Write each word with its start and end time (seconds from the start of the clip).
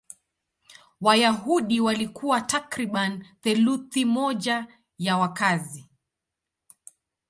Wayahudi 1.01 1.81
walikuwa 1.81 2.41
takriban 2.41 3.25
theluthi 3.41 4.05
moja 4.05 4.67
ya 4.97 5.17
wakazi. 5.17 5.89